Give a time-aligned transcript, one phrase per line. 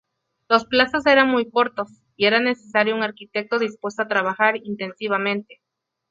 [0.49, 5.61] Los plazos eran muy cortos, y era necesario un arquitecto dispuesto a trabajar intensivamente.